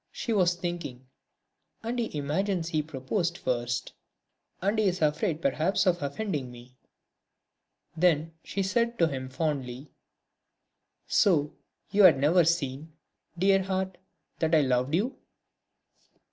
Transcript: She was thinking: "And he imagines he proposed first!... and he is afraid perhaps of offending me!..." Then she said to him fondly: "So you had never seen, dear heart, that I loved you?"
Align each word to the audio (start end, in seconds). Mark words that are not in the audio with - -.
She 0.11 0.33
was 0.33 0.55
thinking: 0.55 1.05
"And 1.83 1.99
he 1.99 2.17
imagines 2.17 2.69
he 2.69 2.81
proposed 2.81 3.37
first!... 3.37 3.93
and 4.59 4.79
he 4.79 4.85
is 4.87 4.99
afraid 4.99 5.43
perhaps 5.43 5.85
of 5.85 6.01
offending 6.01 6.49
me!..." 6.49 6.75
Then 7.95 8.33
she 8.43 8.63
said 8.63 8.97
to 8.97 9.05
him 9.07 9.29
fondly: 9.29 9.91
"So 11.05 11.53
you 11.91 12.01
had 12.01 12.17
never 12.17 12.45
seen, 12.45 12.93
dear 13.37 13.61
heart, 13.61 13.99
that 14.39 14.55
I 14.55 14.61
loved 14.61 14.95
you?" 14.95 15.19